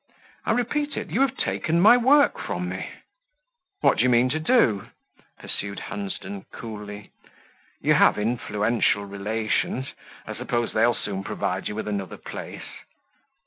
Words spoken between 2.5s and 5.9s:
me." "What do you mean to do?" pursued